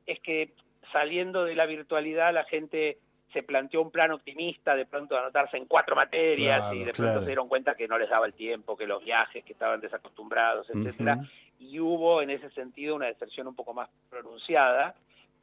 es 0.06 0.20
que 0.20 0.52
saliendo 0.92 1.44
de 1.44 1.56
la 1.56 1.66
virtualidad 1.66 2.32
la 2.32 2.44
gente 2.44 2.98
se 3.32 3.42
planteó 3.42 3.82
un 3.82 3.90
plan 3.90 4.12
optimista 4.12 4.76
de 4.76 4.86
pronto 4.86 5.16
de 5.16 5.22
anotarse 5.22 5.56
en 5.56 5.64
cuatro 5.64 5.96
materias 5.96 6.72
y 6.72 6.84
de 6.84 6.92
pronto 6.92 7.18
se 7.22 7.26
dieron 7.26 7.48
cuenta 7.48 7.74
que 7.74 7.88
no 7.88 7.98
les 7.98 8.10
daba 8.10 8.26
el 8.26 8.34
tiempo, 8.34 8.76
que 8.76 8.86
los 8.86 9.04
viajes, 9.04 9.44
que 9.44 9.54
estaban 9.54 9.80
desacostumbrados, 9.80 10.70
etcétera, 10.70 11.18
y 11.58 11.80
hubo 11.80 12.22
en 12.22 12.30
ese 12.30 12.48
sentido 12.50 12.94
una 12.94 13.06
deserción 13.06 13.48
un 13.48 13.56
poco 13.56 13.74
más 13.74 13.88
pronunciada 14.08 14.94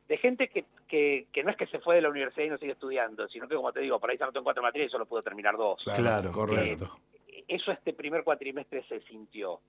de 0.08 0.18
gente 0.18 0.48
que, 0.48 0.66
que, 0.88 1.28
que, 1.34 1.44
no 1.44 1.52
es 1.52 1.58
que 1.58 1.68
se 1.68 1.80
fue 1.80 1.96
de 1.96 2.02
la 2.02 2.10
universidad 2.10 2.46
y 2.46 2.50
no 2.50 2.58
sigue 2.58 2.72
estudiando, 2.72 3.28
sino 3.28 3.48
que, 3.48 3.56
como 3.56 3.74
te 3.74 3.82
digo, 3.82 4.00
por 4.00 4.10
ahí 4.10 4.18
se 4.18 4.24
anotó 4.24 4.40
en 4.40 4.46
cuatro 4.46 4.64
materias 4.64 4.90
y 4.90 4.92
solo 4.92 5.06
pudo 5.06 5.22
terminar 5.22 5.58
dos. 5.58 5.84
Claro, 5.96 6.32
correcto. 6.32 6.98
eso 7.48 7.72
este 7.72 7.94
primer 7.94 8.24
cuatrimestre 8.24 8.84
se 8.84 9.02
sintió. 9.02 9.60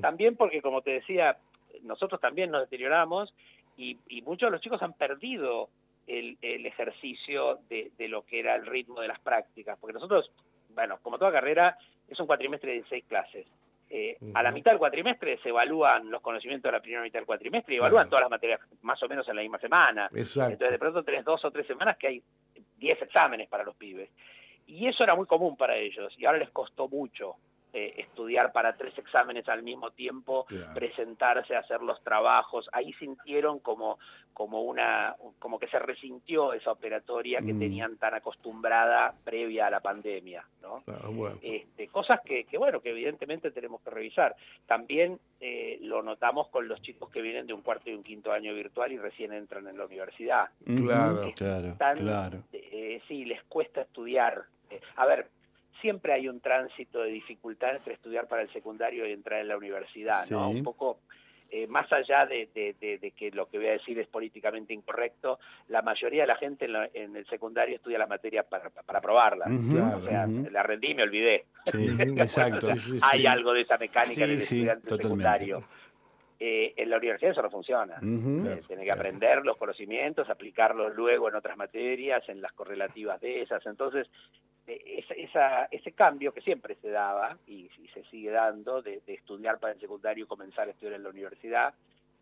También 0.00 0.36
porque, 0.36 0.60
como 0.60 0.82
te 0.82 0.92
decía, 0.92 1.38
nosotros 1.82 2.20
también 2.20 2.50
nos 2.50 2.62
deterioramos 2.62 3.32
y, 3.76 3.98
y 4.08 4.22
muchos 4.22 4.48
de 4.48 4.52
los 4.52 4.60
chicos 4.60 4.82
han 4.82 4.92
perdido 4.92 5.68
el, 6.06 6.36
el 6.42 6.66
ejercicio 6.66 7.60
de, 7.68 7.90
de, 7.98 8.08
lo 8.08 8.24
que 8.24 8.40
era 8.40 8.54
el 8.54 8.66
ritmo 8.66 9.00
de 9.00 9.08
las 9.08 9.20
prácticas, 9.20 9.78
porque 9.78 9.94
nosotros, 9.94 10.30
bueno, 10.74 10.98
como 11.02 11.18
toda 11.18 11.32
carrera, 11.32 11.76
es 12.08 12.18
un 12.20 12.26
cuatrimestre 12.26 12.74
de 12.74 12.84
seis 12.88 13.04
clases. 13.08 13.46
Eh, 13.88 14.16
a 14.34 14.42
la 14.42 14.50
mitad 14.50 14.72
del 14.72 14.78
cuatrimestre 14.78 15.38
se 15.38 15.50
evalúan 15.50 16.10
los 16.10 16.20
conocimientos 16.20 16.68
de 16.70 16.76
la 16.76 16.82
primera 16.82 17.02
mitad 17.02 17.20
del 17.20 17.26
cuatrimestre 17.26 17.74
y 17.74 17.78
evalúan 17.78 18.08
todas 18.08 18.22
las 18.22 18.30
materias 18.30 18.60
más 18.82 19.00
o 19.02 19.08
menos 19.08 19.28
en 19.28 19.36
la 19.36 19.42
misma 19.42 19.58
semana. 19.58 20.08
Entonces 20.12 20.70
de 20.70 20.78
pronto 20.78 21.04
tenés 21.04 21.24
dos 21.24 21.44
o 21.44 21.50
tres 21.50 21.66
semanas 21.66 21.96
que 21.96 22.08
hay 22.08 22.22
diez 22.76 23.00
exámenes 23.00 23.48
para 23.48 23.64
los 23.64 23.76
pibes. 23.76 24.10
Y 24.66 24.88
eso 24.88 25.04
era 25.04 25.14
muy 25.14 25.26
común 25.26 25.56
para 25.56 25.76
ellos 25.76 26.12
y 26.18 26.26
ahora 26.26 26.38
les 26.38 26.50
costó 26.50 26.88
mucho 26.88 27.36
eh, 27.78 27.92
estudiar 27.98 28.52
para 28.52 28.74
tres 28.74 28.96
exámenes 28.96 29.46
al 29.50 29.62
mismo 29.62 29.90
tiempo, 29.90 30.46
presentarse, 30.74 31.54
hacer 31.54 31.82
los 31.82 32.02
trabajos. 32.02 32.70
Ahí 32.72 32.90
sintieron 32.94 33.58
como, 33.58 33.98
como, 34.32 34.62
una, 34.62 35.14
como 35.38 35.58
que 35.58 35.68
se 35.68 35.78
resintió 35.78 36.54
esa 36.54 36.72
operatoria 36.72 37.40
que 37.40 37.52
mm. 37.52 37.58
tenían 37.58 37.98
tan 37.98 38.14
acostumbrada 38.14 39.12
previa 39.22 39.66
a 39.66 39.70
la 39.70 39.80
pandemia. 39.80 40.42
¿no? 40.62 40.84
este, 41.42 41.88
cosas 41.88 42.20
que, 42.24 42.44
que, 42.44 42.56
bueno, 42.56 42.80
que 42.80 42.92
evidentemente 42.92 43.50
tenemos 43.50 43.82
que 43.82 43.90
revisar. 43.90 44.34
También 44.64 45.20
eh, 45.38 45.78
lo 45.82 46.02
notamos 46.02 46.48
con 46.48 46.66
los 46.68 46.80
chicos 46.80 47.10
que 47.10 47.20
vienen 47.20 47.46
de 47.46 47.52
un 47.52 47.60
cuarto 47.60 47.90
y 47.90 47.92
un 47.92 48.02
quinto 48.02 48.32
año 48.32 48.54
virtual 48.54 48.90
y 48.90 48.96
recién 48.96 49.34
entran 49.34 49.68
en 49.68 49.76
la 49.76 49.84
universidad. 49.84 50.48
Claro, 50.64 51.30
claro, 51.36 51.76
claro. 51.78 52.38
Eh, 52.54 53.02
sí, 53.06 53.26
les 53.26 53.42
cuesta 53.44 53.82
estudiar. 53.82 54.44
a 54.96 55.04
ver, 55.04 55.28
siempre 55.80 56.12
hay 56.12 56.28
un 56.28 56.40
tránsito 56.40 57.02
de 57.02 57.10
dificultad 57.10 57.76
entre 57.76 57.94
estudiar 57.94 58.26
para 58.28 58.42
el 58.42 58.52
secundario 58.52 59.06
y 59.06 59.12
entrar 59.12 59.40
en 59.40 59.48
la 59.48 59.56
universidad, 59.56 60.28
¿no? 60.30 60.50
Un 60.50 60.62
poco 60.62 61.00
eh, 61.48 61.66
más 61.68 61.90
allá 61.92 62.26
de, 62.26 62.48
que 63.16 63.30
lo 63.30 63.48
que 63.48 63.58
voy 63.58 63.68
a 63.68 63.72
decir 63.72 63.98
es 64.00 64.08
políticamente 64.08 64.74
incorrecto, 64.74 65.38
la 65.68 65.80
mayoría 65.80 66.22
de 66.22 66.26
la 66.26 66.36
gente 66.36 66.66
en, 66.94 67.14
el 67.14 67.26
secundario 67.26 67.76
estudia 67.76 67.98
la 67.98 68.08
materia 68.08 68.42
para, 68.42 68.68
para 68.70 68.98
aprobarla. 68.98 69.46
o 69.46 70.02
sea, 70.02 70.26
la 70.26 70.62
rendí 70.64 70.88
y 70.88 70.94
me 70.94 71.04
olvidé. 71.04 71.44
exacto. 71.66 72.68
hay 73.00 73.26
algo 73.26 73.52
de 73.52 73.60
esa 73.60 73.78
mecánica 73.78 74.24
en 74.24 74.30
el 74.30 74.36
estudiante 74.38 74.96
secundario. 74.96 75.64
Eh, 76.38 76.74
en 76.76 76.90
la 76.90 76.98
universidad 76.98 77.30
eso 77.30 77.42
no 77.42 77.50
funciona. 77.50 77.96
Uh 78.02 78.60
tiene 78.66 78.84
que 78.84 78.92
aprender 78.92 79.44
los 79.44 79.56
conocimientos, 79.56 80.28
aplicarlos 80.28 80.94
luego 80.94 81.28
en 81.28 81.36
otras 81.36 81.56
materias, 81.56 82.28
en 82.28 82.42
las 82.42 82.52
correlativas 82.52 83.20
de 83.20 83.42
esas. 83.42 83.64
Entonces, 83.64 84.08
esa, 84.66 85.64
ese 85.66 85.92
cambio 85.92 86.32
que 86.32 86.40
siempre 86.40 86.76
se 86.76 86.90
daba 86.90 87.36
y, 87.46 87.68
se 87.94 88.04
sigue 88.10 88.30
dando 88.30 88.82
de, 88.82 89.00
estudiar 89.06 89.58
para 89.58 89.72
el 89.72 89.80
secundario 89.80 90.24
y 90.24 90.28
comenzar 90.28 90.68
a 90.68 90.70
estudiar 90.70 90.94
en 90.94 91.02
la 91.02 91.08
universidad, 91.08 91.72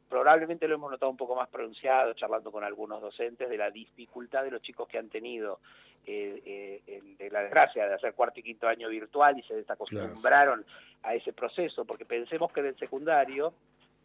probablemente 0.09 0.69
lo 0.69 0.77
hemos 0.77 0.91
notado 0.91 1.11
un 1.11 1.17
poco 1.17 1.35
más 1.35 1.49
pronunciado, 1.49 2.13
charlando 2.15 2.53
con 2.53 2.63
algunos 2.63 3.01
docentes, 3.01 3.49
de 3.49 3.57
la 3.57 3.71
dificultad 3.71 4.45
de 4.45 4.53
los 4.53 4.63
chicos 4.63 4.87
que 4.87 4.99
han 4.99 5.09
tenido 5.09 5.59
eh, 6.07 6.83
eh, 6.87 7.31
la 7.31 7.43
desgracia 7.43 7.89
de 7.89 7.95
hacer 7.95 8.15
cuarto 8.15 8.39
y 8.39 8.43
quinto 8.43 8.69
año 8.69 8.89
virtual 8.89 9.39
y 9.39 9.43
se 9.43 9.55
desacostumbraron 9.55 10.65
a 11.03 11.15
ese 11.15 11.33
proceso, 11.33 11.85
porque 11.85 12.05
pensemos 12.05 12.53
que 12.53 12.63
del 12.63 12.77
secundario 12.77 13.55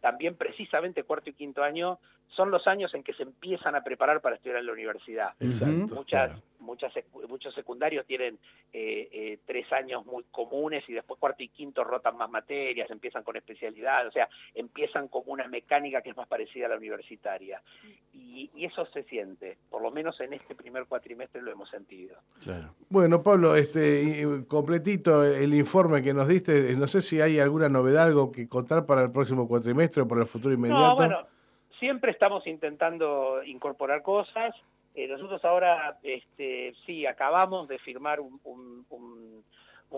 también 0.00 0.34
precisamente 0.34 1.04
cuarto 1.04 1.30
y 1.30 1.34
quinto 1.34 1.62
año 1.62 1.98
son 2.28 2.50
los 2.50 2.66
años 2.66 2.94
en 2.94 3.02
que 3.02 3.12
se 3.12 3.22
empiezan 3.22 3.74
a 3.74 3.82
preparar 3.82 4.20
para 4.20 4.36
estudiar 4.36 4.58
en 4.58 4.66
la 4.66 4.72
universidad. 4.72 5.34
muchas, 5.38 6.32
muchas, 6.70 6.92
muchos 7.28 7.52
secundarios 7.54 8.06
tienen 8.06 8.38
eh, 8.72 9.08
eh, 9.12 9.38
tres 9.44 9.70
años 9.72 10.06
muy 10.06 10.24
comunes 10.30 10.84
y 10.88 10.92
después 10.92 11.18
cuarto 11.18 11.42
y 11.42 11.48
quinto 11.48 11.82
rotan 11.82 12.16
más 12.16 12.30
materias, 12.30 12.88
empiezan 12.90 13.24
con 13.24 13.36
especialidad, 13.36 14.06
o 14.06 14.12
sea, 14.12 14.28
empiezan 14.54 15.08
como 15.08 15.32
una 15.32 15.48
mecánica 15.48 16.00
que 16.00 16.10
es 16.10 16.16
más 16.16 16.28
parecida 16.28 16.66
a 16.66 16.68
la 16.68 16.76
universitaria. 16.76 17.60
Y, 18.14 18.50
eso 18.60 18.84
se 18.92 19.02
siente, 19.04 19.56
por 19.70 19.80
lo 19.82 19.90
menos 19.90 20.20
en 20.20 20.34
este 20.34 20.54
primer 20.54 20.84
cuatrimestre 20.84 21.40
lo 21.40 21.50
hemos 21.50 21.68
sentido. 21.70 22.16
Bueno, 22.90 23.22
Pablo, 23.22 23.56
este 23.56 24.44
completito 24.46 25.24
el 25.24 25.54
informe 25.54 26.02
que 26.02 26.12
nos 26.12 26.28
diste, 26.28 26.76
no 26.76 26.86
sé 26.86 27.00
si 27.00 27.20
hay 27.20 27.40
alguna 27.40 27.70
novedad, 27.70 28.06
algo 28.06 28.30
que 28.30 28.48
contar 28.48 28.84
para 28.86 29.02
el 29.02 29.10
próximo 29.10 29.48
cuatrimestre 29.48 30.02
o 30.02 30.08
para 30.08 30.20
el 30.20 30.28
futuro 30.28 30.54
inmediato 30.54 31.26
siempre 31.80 32.12
estamos 32.12 32.46
intentando 32.46 33.42
incorporar 33.42 34.02
cosas. 34.02 34.54
Eh, 34.94 35.06
nosotros 35.06 35.44
ahora, 35.44 35.98
este, 36.02 36.74
sí, 36.84 37.06
acabamos 37.06 37.68
de 37.68 37.78
firmar 37.78 38.20
un, 38.20 38.84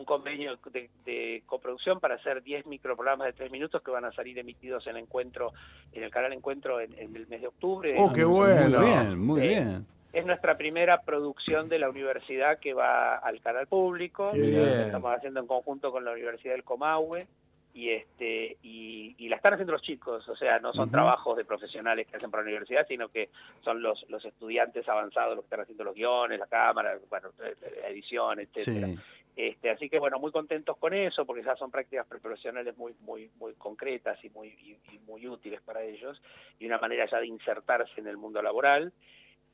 convenio 0.05 0.59
de, 1.05 1.43
coproducción 1.47 2.01
para 2.01 2.17
hacer 2.17 2.43
10 2.43 2.67
microprogramas 2.67 3.29
de 3.29 3.33
3 3.33 3.51
minutos 3.51 3.83
que 3.83 3.91
van 3.91 4.05
a 4.05 4.13
salir 4.13 4.39
emitidos 4.39 4.87
en 4.87 4.97
encuentro 4.97 5.53
en 5.93 6.03
el 6.03 6.11
canal 6.11 6.33
Encuentro 6.33 6.81
en, 6.81 6.93
el 6.99 7.27
mes 7.27 7.41
de 7.41 7.47
octubre. 7.47 7.95
¡Oh, 7.99 8.13
qué 8.13 8.25
bueno! 8.25 8.81
Muy 8.81 8.91
bien, 8.91 9.19
muy 9.19 9.41
eh, 9.43 9.49
bien. 9.49 9.87
Es 10.13 10.27
nuestra 10.27 10.59
primera 10.59 11.01
producción 11.01 11.71
de 11.71 11.79
la 11.79 11.89
universidad 11.89 12.59
que 12.59 12.75
va 12.75 13.17
al 13.17 13.41
canal 13.41 13.67
público. 13.67 14.33
Estamos 14.33 15.15
haciendo 15.15 15.41
en 15.41 15.47
conjunto 15.47 15.91
con 15.91 16.05
la 16.05 16.13
Universidad 16.13 16.53
del 16.53 16.65
Comahue 16.65 17.27
y 17.75 17.91
este 17.91 18.59
y, 18.63 19.15
y, 19.19 19.29
la 19.29 19.37
están 19.37 19.55
haciendo 19.55 19.73
los 19.73 19.83
chicos, 19.83 20.29
o 20.29 20.37
sea, 20.37 20.59
no 20.59 20.73
son 20.73 20.91
trabajos 20.91 21.37
de 21.37 21.45
profesionales 21.45 22.07
que 22.07 22.17
hacen 22.17 22.31
para 22.31 22.43
la 22.43 22.49
universidad, 22.49 22.87
sino 22.87 23.09
que 23.09 23.31
son 23.63 23.83
los, 23.83 24.05
los 24.11 24.25
estudiantes 24.25 24.89
avanzados 24.89 25.37
los 25.37 25.45
que 25.45 25.47
están 25.47 25.61
haciendo 25.61 25.85
los 25.85 25.95
guiones, 25.95 26.39
la 26.39 26.47
cámara, 26.47 26.99
bueno, 27.09 27.31
la 27.39 27.89
edición, 27.89 28.41
etcétera. 28.41 28.89
Este, 29.35 29.71
así 29.71 29.89
que 29.89 29.99
bueno, 29.99 30.19
muy 30.19 30.31
contentos 30.31 30.77
con 30.77 30.93
eso, 30.93 31.25
porque 31.25 31.43
ya 31.43 31.57
son 31.57 31.71
prácticas 31.71 32.07
profesionales 32.07 32.77
muy, 32.77 32.95
muy, 33.01 33.31
muy 33.39 33.55
concretas 33.55 34.23
y 34.23 34.29
muy, 34.29 34.49
y 34.49 34.99
muy 35.07 35.27
útiles 35.27 35.61
para 35.63 35.83
ellos, 35.83 36.21
y 36.59 36.67
una 36.67 36.79
manera 36.79 37.07
ya 37.11 37.19
de 37.19 37.27
insertarse 37.27 37.99
en 37.99 38.09
el 38.09 38.19
mundo 38.19 38.43
laboral 38.43 38.93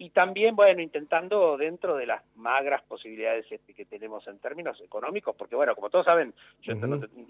y 0.01 0.11
también, 0.11 0.55
bueno, 0.55 0.81
intentando 0.81 1.57
dentro 1.57 1.97
de 1.97 2.07
las 2.07 2.23
magras 2.37 2.83
posibilidades 2.85 3.51
este, 3.51 3.75
que 3.75 3.85
tenemos 3.85 4.27
en 4.29 4.39
términos 4.39 4.81
económicos, 4.81 5.35
porque 5.37 5.57
bueno, 5.57 5.75
como 5.75 5.91
todos 5.91 6.07
saben, 6.07 6.33
yo 6.63 6.75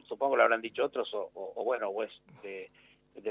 supongo 0.06 0.36
lo 0.36 0.42
habrán 0.42 0.60
dicho 0.60 0.84
otros, 0.84 1.08
o, 1.14 1.64
bueno, 1.64 1.88
o 1.88 2.02
es 2.02 2.12
de, 2.42 2.68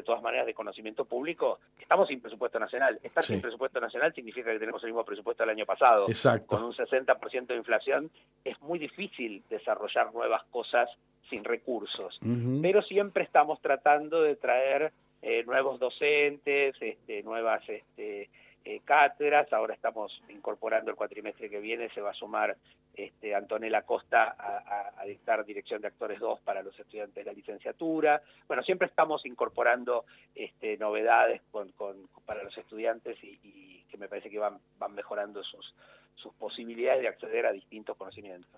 todas 0.03 0.22
maneras 0.24 0.46
de 0.48 0.53
conocimiento 0.53 1.06
público, 1.06 1.60
estamos 1.79 2.08
sin 2.08 2.20
presupuesto 2.20 2.60
nacional. 2.60 3.00
Estar 3.03 3.24
sin 3.24 3.41
presupuesto 3.41 3.79
nacional 3.79 4.13
significa 4.13 4.51
que 4.51 4.60
tenemos 4.60 4.84
el 4.84 4.89
mismo 4.89 5.06
presupuesto 5.06 5.44
del 5.44 5.51
año 5.51 5.65
pasado. 5.65 6.08
Exacto. 6.08 6.56
Con 6.56 6.63
un 6.65 6.74
60% 6.74 7.48
de 7.48 7.56
inflación 7.56 8.10
es 8.44 8.60
muy 8.62 8.79
difícil 8.79 9.44
desarrollar 9.50 10.13
nuevas 10.13 10.44
cosas 10.46 10.89
sin 11.29 11.44
recursos, 11.44 12.20
pero 12.62 12.82
siempre 12.82 13.24
estamos 13.24 13.60
tratando 13.62 14.22
de 14.22 14.36
traer 14.36 14.94
eh, 15.22 15.44
nuevos 15.46 15.79
docentes, 15.79 16.75
este, 16.79 17.22
nuevas... 17.22 17.62
Este, 17.70 18.29
eh, 18.70 18.82
cátedras, 18.84 19.52
ahora 19.54 19.74
estamos 19.74 20.22
incorporando 20.28 20.92
el 20.92 20.98
cuatrimestre 20.98 21.50
que 21.50 21.62
viene, 21.62 21.90
se 21.92 22.02
va 22.02 22.12
a 22.12 22.14
sumar 22.14 22.58
este, 22.94 23.34
Antonella 23.34 23.84
Costa 23.84 24.36
a, 24.38 25.06
dictar 25.06 25.46
Dirección 25.46 25.82
de 25.82 25.88
Actores 25.88 26.20
2 26.20 26.42
para 26.42 26.62
los 26.62 26.78
estudiantes 26.78 27.16
de 27.16 27.32
la 27.32 27.32
licenciatura. 27.32 28.22
Bueno, 28.46 28.62
siempre 28.64 28.90
estamos 28.90 29.26
incorporando 29.26 30.04
este, 30.36 30.76
novedades 30.78 31.42
para 32.26 32.44
los 32.44 32.58
estudiantes 32.58 33.18
y, 33.24 33.86
que 33.90 33.98
me 33.98 34.10
parece 34.10 34.30
que 34.30 34.38
van, 34.38 34.60
mejorando 34.94 35.42
sus, 35.46 35.74
sus 36.16 36.34
posibilidades 36.34 37.04
de 37.04 37.08
acceder 37.08 37.46
a 37.46 37.54
distintos 37.54 37.96
conocimientos. 37.96 38.52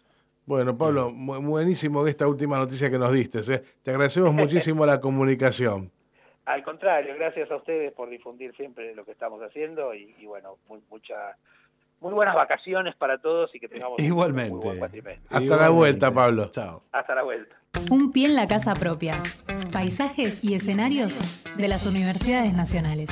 Bueno, 0.48 0.76
Pablo, 0.76 1.12
buenísimo 1.14 2.08
esta 2.08 2.28
última 2.28 2.58
noticia 2.58 2.90
que 2.90 2.98
nos 2.98 3.14
diste. 3.14 3.42
¿eh? 3.54 3.64
Te 3.84 3.92
agradecemos 3.92 4.34
muchísimo 4.34 4.88
la 4.88 5.00
comunicación. 5.00 5.92
Al 6.50 6.64
contrario, 6.64 7.14
gracias 7.16 7.52
a 7.52 7.58
ustedes 7.58 7.94
por 7.94 8.10
difundir 8.10 8.56
siempre 8.56 8.96
lo 8.96 9.06
que 9.06 9.12
estamos 9.12 9.40
haciendo 9.44 9.94
y, 9.94 10.26
bueno, 10.26 10.58
muy, 10.68 10.80
mucha, 10.90 11.38
muy 12.02 12.12
buenas 12.12 12.34
vacaciones 12.34 12.96
para 12.96 13.20
todos 13.20 13.54
y 13.54 13.60
que 13.60 13.68
tengamos 13.68 14.00
Igualmente. 14.00 14.56
Un 14.56 14.60
buen 14.60 14.80
cuatrimestre. 14.80 15.28
Hasta 15.30 15.58
la 15.58 15.70
vuelta, 15.70 16.12
Pablo. 16.12 16.50
Chao. 16.50 16.82
Hasta 16.92 17.14
la 17.14 17.22
vuelta. 17.22 17.56
Un 17.92 18.12
pie 18.12 18.26
en 18.26 18.36
la 18.36 18.48
casa 18.48 18.74
propia. 18.74 19.22
Paisajes 19.72 20.44
y 20.44 20.56
escenarios 20.56 21.44
de 21.56 21.68
las 21.68 21.86
universidades 21.86 22.52
nacionales. 22.56 23.10